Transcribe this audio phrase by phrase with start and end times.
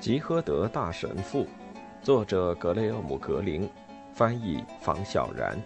[0.00, 1.46] 吉诃德大神父，
[2.02, 3.68] 作者格雷厄姆·格林，
[4.14, 5.60] 翻译房小然。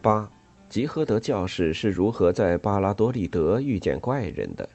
[0.00, 0.30] 八，
[0.68, 4.68] 吉诃德教士是如何在巴拉多利德遇见怪人的？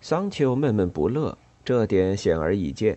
[0.00, 2.96] 桑丘闷闷不乐，这点显而易见。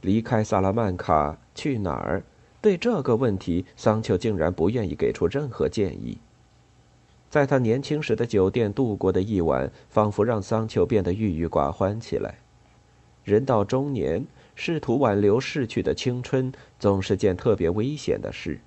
[0.00, 2.24] 离开萨拉曼卡去哪儿？
[2.62, 6.16] 对这个问题，桑丘竟然不愿意给出任何建议。
[7.32, 12.34] 在他年轻时的酒店度过的一晚，仿佛让桑丘变得郁郁寡欢起来。
[13.24, 18.60] 人到中年，试图挽留逝去的青春，总是件特别危险的事。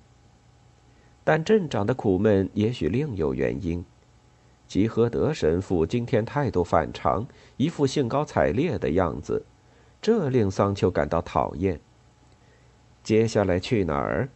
[1.22, 3.84] 但镇长的苦闷也许另有原因。
[4.66, 7.24] 吉诃德神父今天态度反常，
[7.56, 9.46] 一副兴高采烈的样子，
[10.02, 11.78] 这令桑丘感到讨厌。
[13.04, 14.28] 接下来去哪儿？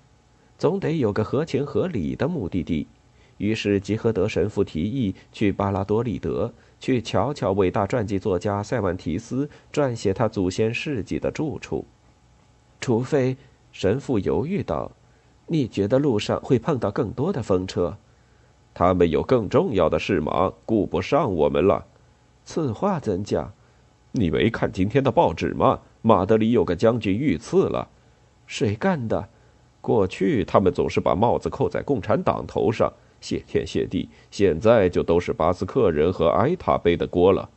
[0.56, 2.86] 总得有个合情合理的目的地。
[3.40, 11.86] 于是，吉诃德神父提议去巴拉多利德，去瞧瞧伟大传记作家塞万提斯撰写他祖先事迹的住处。
[12.82, 13.38] 除非，
[13.72, 14.92] 神父犹豫道
[15.48, 17.96] ：“你觉得路上会碰到更多的风车？
[18.74, 21.86] 他们有更重要的事忙，顾不上我们了。”
[22.44, 23.54] 此话怎讲？
[24.12, 25.80] 你没看今天的报纸吗？
[26.02, 27.88] 马德里有个将军遇刺了。
[28.46, 29.30] 谁干的？
[29.80, 32.92] 过去他们总是把帽子扣在共产党头上。
[33.20, 37.50] 谢天谢地，现在就都是巴斯克人和埃塔背的锅了。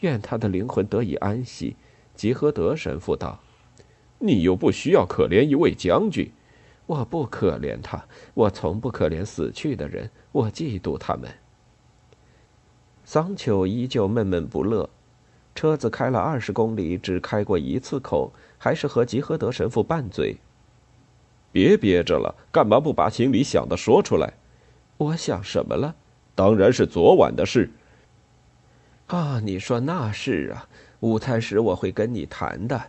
[0.00, 1.76] 愿他的灵魂得以安息。
[2.14, 3.40] 吉诃德神父道
[4.18, 6.30] ：“你又不需要可怜一位将军。”
[6.86, 11.30] 我不可怜他，我从不可怜死去的人，我嫉妒他们。
[13.04, 14.88] 桑丘依旧闷闷不乐。
[15.54, 20.36] 车子开了二十公里，只开过一次口，还是和吉诃德神父拌嘴。
[21.52, 24.32] 别憋着了，干嘛不把心里想的说出来？
[24.98, 25.94] 我想什么了？
[26.34, 27.70] 当然是昨晚的事。
[29.06, 30.68] 啊，你说那是啊。
[31.00, 32.80] 午餐时我会跟你谈的。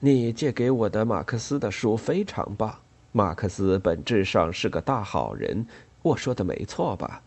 [0.00, 2.76] 你借给我的马克思的书非常棒。
[3.12, 5.66] 马克思本质上是个大好人，
[6.02, 7.22] 我说的没错吧？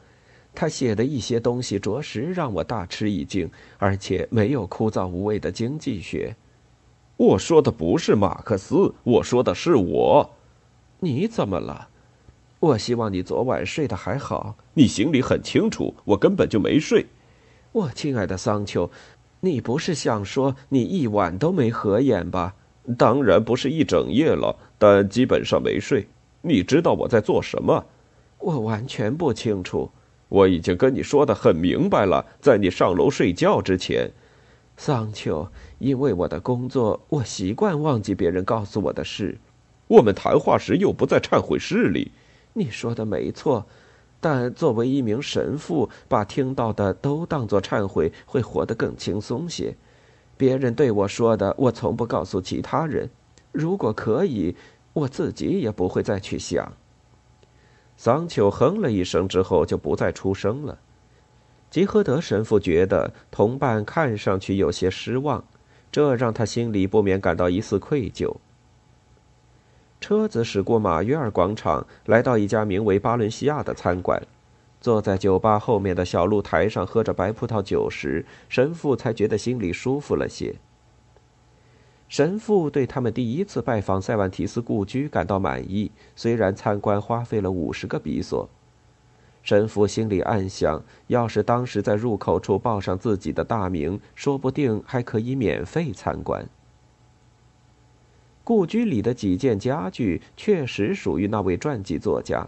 [0.53, 6.35] 他写的一些东西着实让我大吃一惊，而且没有枯燥无味的经济学。
[7.17, 10.29] 我说的不是马克思，我说的是我。
[10.99, 11.88] 你怎么了？
[12.59, 14.57] 我希望你昨晚睡得还好。
[14.73, 17.05] 你心里很清楚，我根本就没睡。
[17.71, 18.89] 我亲爱的桑丘，
[19.39, 22.55] 你不是想说你一晚都没合眼吧？
[22.97, 26.07] 当然不是一整夜了，但基本上没睡。
[26.41, 27.85] 你知道我在做什么？
[28.39, 29.89] 我完全不清楚。
[30.27, 34.11] 我已经跟你说的很明白了，在你上楼睡觉之前，
[34.77, 39.37] 桑丘，因为我的工作，我习惯忘记别人告诉我的事。
[39.87, 42.11] 我们谈话时又不在忏悔室里。
[42.53, 43.65] 你说的没错，
[44.19, 49.75] 但作为一名神父，把听到的都当作忏悔，会活得更轻松些。
[50.35, 53.09] 别人对我说的，我从不告诉其他人。
[53.51, 54.55] 如果可以，
[54.93, 56.73] 我自己也不会再去想。
[57.97, 60.79] 桑丘哼了一声之后，就不再出声了。
[61.69, 65.43] 吉诃德神父觉得同伴看上去有些失望，
[65.91, 68.37] 这让他心里不免感到一丝愧疚。
[70.01, 74.21] 车子驶过马约尔广场，来到一家名为“巴伦西亚”的餐馆。
[74.79, 80.55] 坐在酒吧后面的小露台上喝着白葡萄酒时，神父才觉得心里舒服了些。
[82.07, 88.47] 神父对他们第一次拜访塞万提斯故居感到满意，虽然参观花费了五十个比索。
[89.43, 96.47] 神父心里暗想：要是当时在入口处报上自己的大名，说不定还可以免费参观。
[98.49, 102.47] 故居里的几件家具确实属于那位传记作家，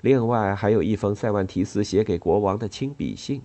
[0.00, 3.42] 另外还有一封塞万提斯写给国王的亲笔信，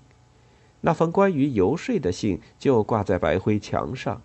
[0.82, 4.22] 那封关于游说的信就挂在白灰墙上。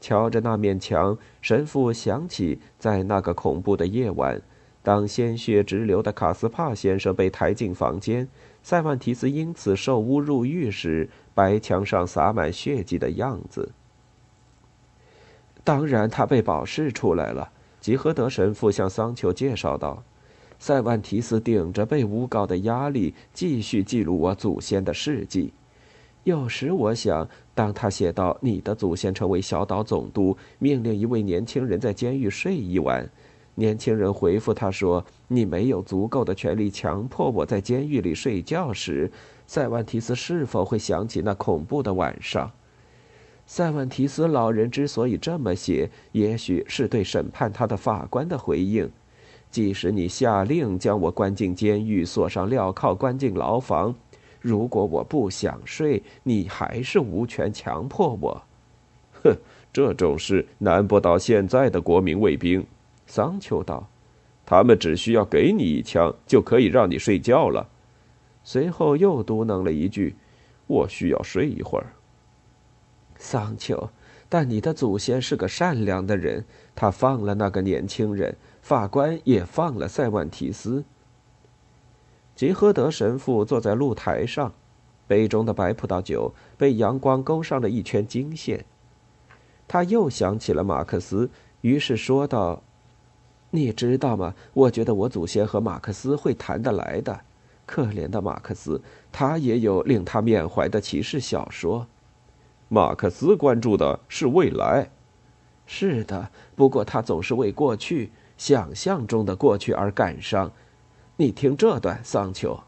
[0.00, 4.40] 瞧着那面墙，神父想起在那个恐怖的夜晚，
[4.80, 8.28] 当鲜血直流的卡斯帕先生被抬进房间，
[8.62, 13.72] 塞万提斯因此受污入狱时，白墙上洒满血迹的样子。
[15.64, 17.50] 当然，他被保释出来了。
[17.80, 20.02] 吉诃德神父向桑丘介绍道
[20.60, 25.52] ：“塞万提斯顶着被诬告的压力，继续记录我祖先的事迹。
[26.24, 33.06] 有时我想，当他写到你的祖先成为小岛总督，命令一位年轻人在监狱睡一晚，
[33.54, 39.10] 年轻人回复他说：‘你没有足够的权利强迫我在监狱里睡觉’时，
[39.46, 42.50] 塞万提斯是否会想起那恐怖的晚上？”
[43.46, 48.90] 塞万提斯老人之所以这么写，也许是对审判他的法官的回应。
[49.50, 53.94] 即使你下令将我关进监狱，锁上镣铐，关进牢房，
[54.40, 58.42] 如果我不想睡，你还是无权强迫我。
[59.22, 59.36] 哼，
[59.72, 62.66] 这种事难不倒现在的国民卫兵。
[63.06, 63.86] 桑丘道
[64.44, 67.68] ：“他们只需要给你一枪，就可以让你睡觉了。”
[68.42, 70.16] 随后又嘟囔了一句
[70.66, 71.86] ：“我需要睡一会儿。”
[73.24, 73.88] 桑丘，
[74.28, 76.44] 但你的祖先是个善良的人，
[76.74, 80.84] 他放了那个年轻人，法官也放了塞万提斯。
[82.36, 84.52] 吉诃德神父坐在露台上，
[85.06, 88.66] 杯中的白葡萄酒被阳光勾上了一圈金线。
[89.66, 91.30] 他又想起了马克思，
[91.62, 92.62] 于是说道。
[93.50, 94.34] 你知道吗？
[94.52, 97.20] 我觉得我祖先和马克思会谈得来的。
[97.64, 101.86] 可怜的马克思，他也有令他缅怀的骑士小说。
[102.74, 104.90] 马克思关注的是未来。
[105.64, 110.50] 是的，不过他总是为过去、想象中的过去而感伤。
[111.16, 112.58] 你听这段，桑丘。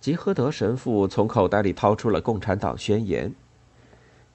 [0.00, 3.30] 吉诃德神父从口袋里掏出了《共产党宣言》。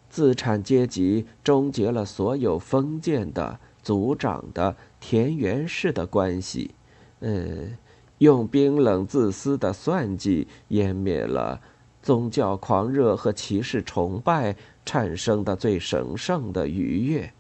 [0.10, 3.60] 资产阶级终结了所有封建的。
[3.82, 6.74] 族长的田园式的关系，
[7.20, 7.78] 嗯，
[8.20, 11.60] 用冰冷自私的算计湮灭了
[12.04, 14.56] 宗教狂热和骑士崇拜
[14.86, 17.34] 产生的最神圣的愉悦。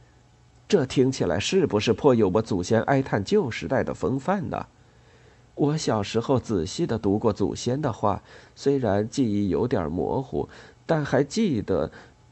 [0.67, 4.65] 这听起来是不是颇有我祖先哀叹旧时代的风范呢？
[5.53, 8.23] 我小时候仔细的读过祖先的话，
[8.55, 10.49] 虽然记忆有点模糊，
[10.87, 11.91] 但还记得。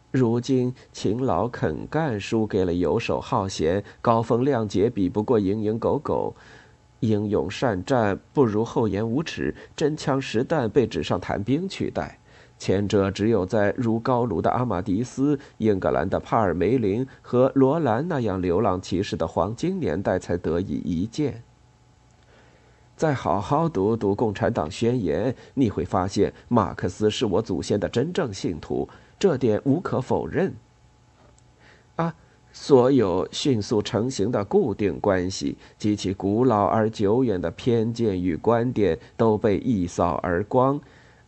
[0.09, 6.35] 如今勤劳肯干输给了游手好闲、高风亮节比不过蝇营狗苟，
[6.99, 12.19] 英勇善战不如厚颜无耻、真枪实弹被纸上谈兵取代。
[12.61, 21.41] 前者只有在如高卢的阿马迪斯、英格兰的帕尔梅林和罗兰那样流浪骑士的黄金年代才得以一见。
[22.95, 28.87] 再好好读读《共产党宣言》，你会发现马克思是我祖先的真正信徒。
[29.17, 30.53] 这点无可否认。
[31.95, 32.13] 啊，
[32.53, 40.79] 所有迅速成型的固定关系及其古老而久远的偏见与观点都被一扫而光，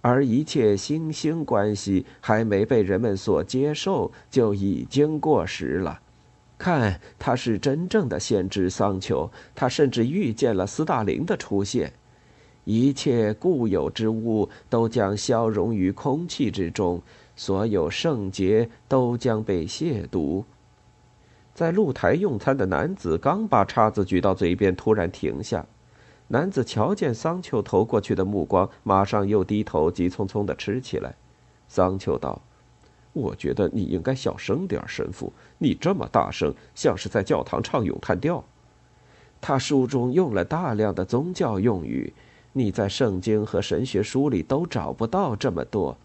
[0.04, 6.02] 而一切新兴关系还没被人们所接受，就已经过时了。
[6.58, 11.94] 看，他是真正的先知桑丘，他甚至预见了斯大林的出现。
[12.66, 17.02] 一切固有之物都将消融于空气之中。
[17.36, 20.44] 所有圣洁都将被亵渎。
[21.56, 25.66] 在露台用餐的男子刚把叉子举到嘴边，突然停下。
[26.28, 31.14] 男子瞧见桑丘投过去的目光，马上又低头，急匆匆地吃起来。
[31.68, 32.42] 桑丘道
[33.14, 38.44] ：“我觉得你应该小声点，神父，你这么大声，像是在教堂唱咏叹调。”
[39.42, 42.14] 他书中用了大量的宗教用语，
[42.54, 45.98] 你在圣经和神学书里都找不到这么多。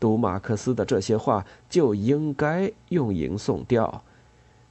[0.00, 4.02] 读马克思的这些话，就应该用吟诵调。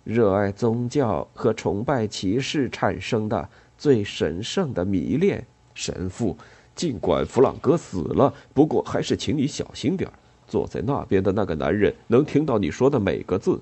[0.03, 3.47] 热爱宗教和崇拜骑士产生的
[3.81, 5.43] 最神圣的迷恋，
[5.73, 6.37] 神父。
[6.75, 10.07] 尽管弗朗哥死了，不过还是请你小心点
[10.47, 13.59] 坐在那边的那个男人能听到你说的每个字。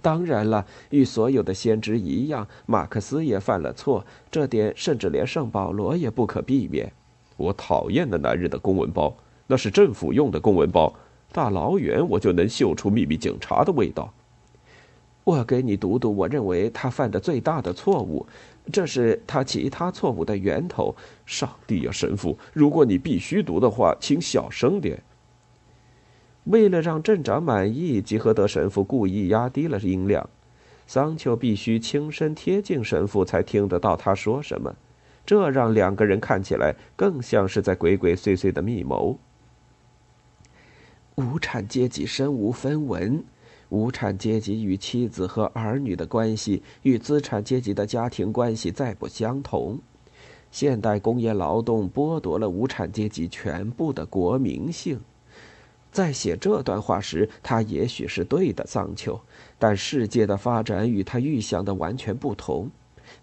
[0.00, 6.90] 当然了，与所有的先知一样，马克思也犯了错，这点甚至连圣保罗也不可避免。
[7.36, 9.14] 我讨厌那男人的公文包。
[9.46, 10.90] 那是政府用的公文包，
[11.30, 14.10] 大老远我就能嗅出秘密警察的味道。
[15.24, 18.26] 我给你读读，我认为他犯的最大的错误，
[18.72, 20.94] 这是他其他错误的源头。
[21.24, 25.00] 上帝呀，神父，如果你必须读的话，请小声点。
[26.44, 30.28] 为了让镇长满意，吉诃德神父故意压低了音量。
[30.88, 34.74] 桑丘必须轻身贴近神父，才听得到他说什么，
[35.24, 39.16] 这让两个人看起来更像是在鬼鬼祟祟的密谋。
[41.14, 43.22] 无产阶级身无分文，
[43.72, 49.78] 无产阶级与妻子和儿女的关系与资产阶级的家庭关系再不相同。
[50.50, 55.00] 现代工业劳动剥夺了无产阶级全部的国民性。
[55.90, 59.18] 在写这段话时，他也许是对的，桑丘。
[59.58, 62.70] 但世界的发展与他预想的完全不同。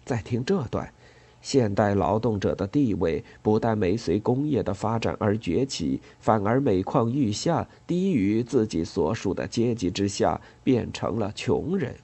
[0.04, 0.92] 再听这段。
[1.40, 11.94] 现代劳动者的地位不但没随工业的发展而崛起，反而每况愈下，低于自己所属的阶级之下，变成了穷人。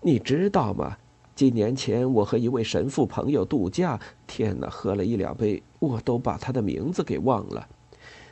[0.00, 0.96] 你知道吗？
[1.34, 7.66] 几年前我和一位神父朋友度假，天哪，喝了一两杯，我都把他的名字给忘了。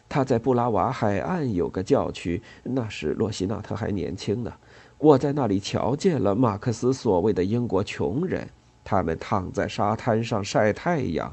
[0.08, 4.52] 他在布拉瓦海岸有个教区，那时洛西纳特还年轻呢。
[4.96, 8.48] 我在那里瞧见了马克思所谓的英国穷人。
[8.90, 11.30] 他们躺在沙滩上晒太阳，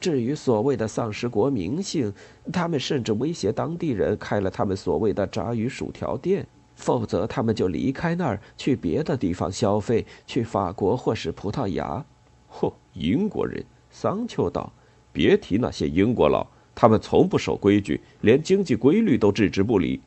[0.00, 2.12] 至于所谓的丧失国民性，
[2.52, 6.44] 他们甚至威胁当地人开了他们所谓的炸鱼薯条店，
[6.74, 12.04] 否则他们就离开那儿去别的地方消费，去法国或是葡萄牙。
[12.50, 13.64] 嚯，英国人！
[13.88, 14.72] 桑丘道
[15.12, 16.44] ：“别提那些英国佬，
[16.74, 20.00] 他们从不守规矩，连经济规律都置之不理。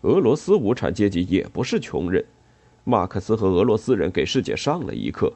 [0.00, 2.24] 俄罗斯无产阶级也不是穷人。
[2.82, 5.32] 马克思和俄罗斯人给世界上了一课。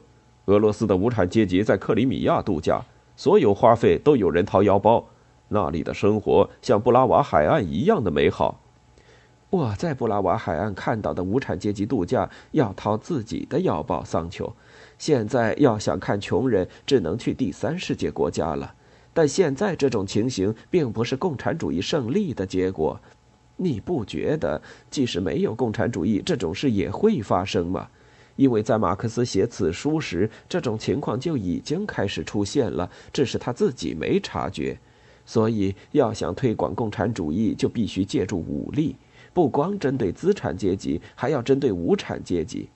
[0.47, 2.83] 俄罗斯的无产阶级在克里米亚度假。”
[3.15, 5.03] 所有花费都有人掏腰包，
[5.47, 8.61] 那里的生活像布拉瓦海岸一样的美好。
[9.49, 14.53] 我在布拉瓦海岸看到的无产阶级度假要掏自己的腰包，桑丘。
[14.99, 18.75] 现在要想看穷人，只能去第三世界国家了。
[19.15, 22.99] 但现在这种情形并不是共产主义胜利的结果，
[23.55, 24.61] 你不觉得
[24.91, 27.87] 即使没有共产主义，这种事也会发生吗？
[28.37, 34.77] 因为在马克思写此书时，这种情况就已经开始出现了，只是他自己没察觉。
[35.25, 38.95] 所以，要想推广共产主义，就必须借助武力，
[39.33, 42.69] 不光针对资产阶级，还要针对无产阶级。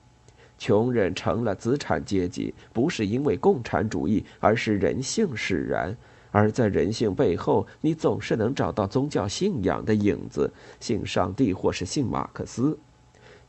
[0.58, 5.96] 穷人成了资产阶级，不是因为共产主义，而是人性使然。
[6.30, 12.78] 而在人性背后，你总是能找到宗教信仰的影子，信上帝或是信马克思。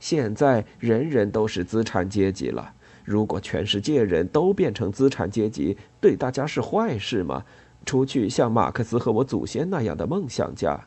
[0.03, 2.73] 现在人人都是资产阶级了。
[3.05, 7.41] 如果全世界人都变成资产阶级，对大家是坏事吗？
[7.85, 10.77] 除去像马克思和我祖先那样的梦想家。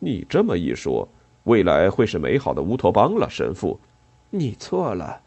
[0.00, 1.08] 你这么一说，
[1.44, 3.80] 未来会是美好的乌托邦了，神父。
[4.28, 5.22] 你错了，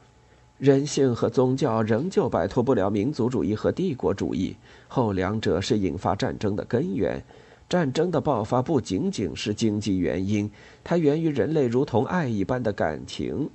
[0.60, 4.55] 人性和宗教仍旧摆脱不了民族主义和帝国主义，
[4.88, 7.24] 后两者是引发战争的根源。
[7.69, 10.50] 战争的爆发不仅仅是经济原因，
[10.86, 13.50] 它源于人类如同爱一般的感情，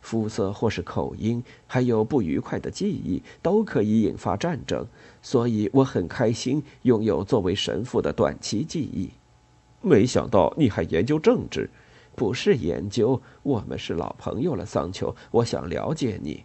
[0.00, 4.84] 肤色或是口音，还有不愉快的记忆，都可以引发战争。
[5.22, 9.10] 所以我很开心拥有作为神父的短期记忆。
[9.80, 11.70] 没想到你还研究政治，
[12.16, 15.14] 不是研究，我们是老朋友了，桑丘。
[15.30, 16.42] 我想了解你。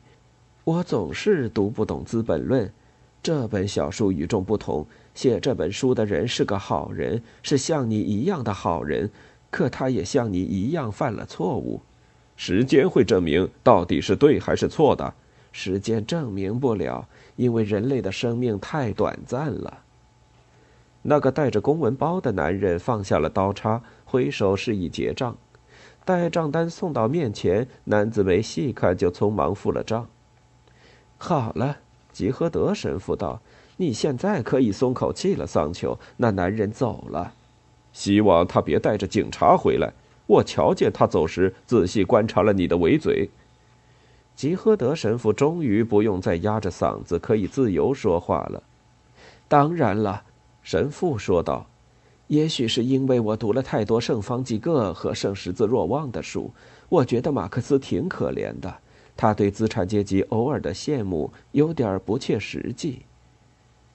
[0.64, 2.68] 我总是读不懂《资本论》，
[3.24, 4.86] 这本小书与众不同。
[5.18, 9.10] 写这本书的人是个好人，是像你一样的好人，
[9.50, 11.82] 可他也像你一样犯了错误。
[12.36, 15.12] 时间会证明到底是对还是错的。
[15.52, 19.80] 时间证明不了，因为人类的生命太短暂了。
[21.02, 25.36] 那个带着公文包的男人放下了刀叉，挥手示意结账。
[26.06, 30.08] 待账单送到面前，男子没细看就匆忙付了账。
[31.18, 31.78] 好了，
[32.14, 33.42] 吉诃德神父道。
[33.78, 35.98] 你现在可以松口气了，桑丘。
[36.18, 37.34] 那男人走了，
[37.94, 39.94] 希望他别带着警察回来。
[40.26, 43.30] 我瞧见他走时，仔细观察了你的尾嘴。
[44.36, 48.62] 吉诃德神父终于不用再压着嗓子，可以自由说话了。
[49.48, 50.24] 当然了，
[50.62, 51.66] 神父说道。
[52.28, 56.52] 也许是因为我读了太多圣方济各和圣十字若望的书，
[56.90, 58.76] 我觉得马克思挺可怜的。
[59.16, 63.02] 他对资产阶级偶尔的羡慕有点不切实际。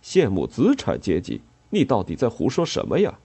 [0.03, 1.41] 羡慕资产阶级？
[1.71, 3.19] 你到底在胡说什么呀？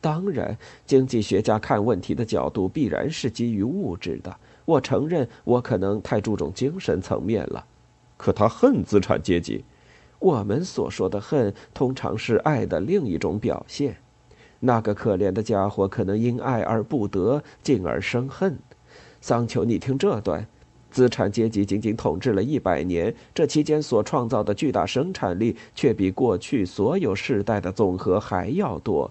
[0.00, 0.56] 当然，
[0.86, 4.36] 经济学家看问题的角度必然是基于物质的。
[4.64, 7.64] 我承认，我可能太注重精神层面了。
[8.16, 9.64] 可他恨资产阶级。
[10.18, 13.96] 我们所说的恨，通常是爱的另一种表现。
[14.60, 18.58] 那个可怜的家伙可能因爱而不得，进而生恨。
[19.20, 20.46] 桑丘，你听这段。
[20.90, 29.10] 资产阶级仅仅统治了一百年，这期间所创造的巨大生产力却比过去所有世代的总和还要多。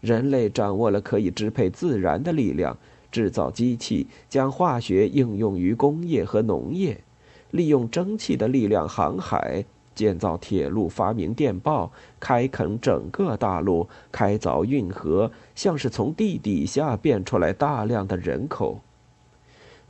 [0.00, 2.76] 人类掌握了可以支配自然的力量，
[3.10, 7.00] 制造机器，将化学应用于工业和农业，
[7.50, 9.64] 利用蒸汽的力量航海，
[9.96, 18.78] 建造铁路，发明电报，开垦整个大陆，开凿运河，像是从地底下变出来大量的人口。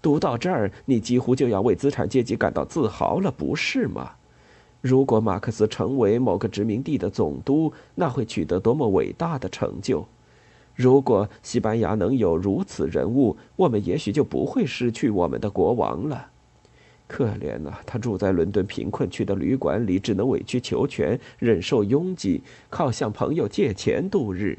[0.01, 4.13] 读到这儿，你几乎就要为资产阶级感到自豪了，不是吗？
[4.81, 10.07] 如果马克思成为某个殖民地的总督，那会取得多么伟大的成就！
[10.77, 16.29] 如果西班牙能有如此人物，我们也许就不会失去我们的国王了。
[17.09, 24.57] 可怜啊，他住在伦敦贫困区的旅馆里，只能委曲求全，忍受拥挤，靠向朋友借钱度日。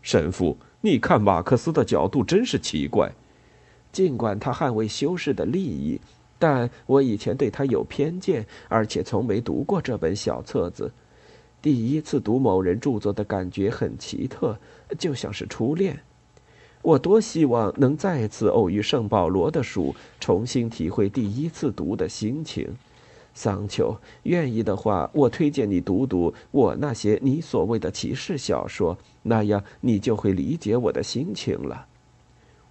[0.00, 3.12] 神父，你看马克思的角度真是奇怪。
[3.98, 6.00] 尽管他捍卫修士的利益，
[6.38, 10.92] 但我以前对他有偏见，而且从没读过这本小册子。
[11.60, 14.56] 第一次读某人著作的感觉很奇特，
[14.96, 15.98] 就像是初恋。
[16.80, 22.68] 我多希望能再次偶遇圣保罗的书，重新体会第一次读的心情。
[23.34, 31.86] 桑丘，愿意的话，我推荐你读读我那些你所谓的骑士小说，那样你就会理解我的心情了。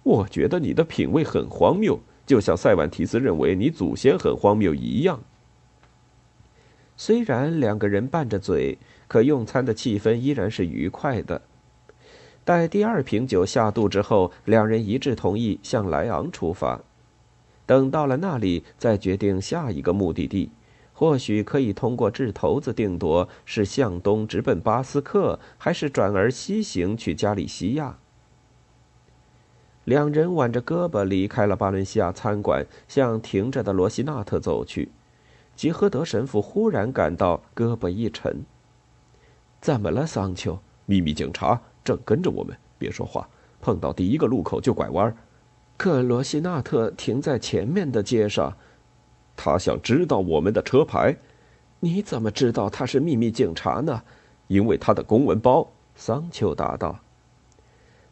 [0.08, 5.20] 我觉得你的品味很荒谬，就像塞万提斯认为你祖先很荒谬一样。
[6.96, 11.42] 虽然两个人拌着嘴，可用餐的气氛依然是愉快的。
[12.42, 16.80] 待第二瓶酒下肚之后，两人一致同意向莱昂出发。
[17.66, 20.50] 等到了那里，再决定下一个目的地，
[20.94, 27.98] 或许可以通过掷骰子定夺是向东直奔巴斯克，还是转而西行去加利西亚。
[29.88, 34.90] 两人挽着胳膊离开了巴伦西亚餐馆，向停着的罗西纳特走去。
[35.56, 38.44] 吉诃德神父忽然感到胳膊一沉。
[39.62, 40.58] “怎么了，桑丘？
[40.84, 42.54] 秘密警察正跟着我们。
[42.76, 43.26] 别说话，
[43.62, 45.16] 碰到第一个路口就拐弯。”
[45.78, 48.54] 可罗西纳特停在前面的街上，
[49.34, 51.16] 他想知道我们的车牌。
[51.80, 54.02] 你怎么知道他是秘密警察呢？
[54.48, 55.66] 因为他的公文包。
[55.94, 56.98] 桑丘答道。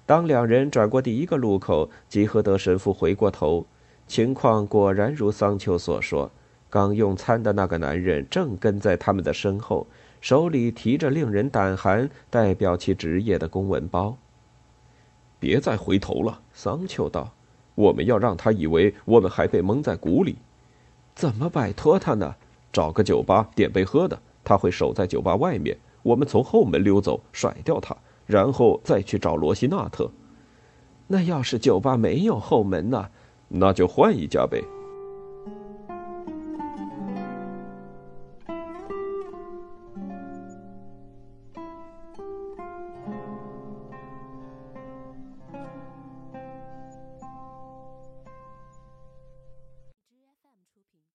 [0.06, 3.66] 当两人转过第一个路口，吉诃德神父回过头，
[4.06, 6.30] 情况果然如桑丘所说。
[6.70, 9.86] 刚用餐的那个男人正跟在他们的身后，
[10.20, 14.16] 手里提着令人胆寒、代表其职业的公文包。
[15.38, 17.32] 别再回头了，桑丘道。
[17.74, 20.36] 我们要让他以为我们还被蒙在鼓里，
[21.14, 22.34] 怎么摆脱他呢？
[22.72, 25.76] 找个酒吧点杯喝的，他会守在酒吧外面。
[26.02, 30.10] 我们从后门溜走，甩掉他，然后再去找罗西纳特。
[31.06, 33.08] 那要是酒吧没有后门呢？
[33.48, 34.62] 那就换一家呗。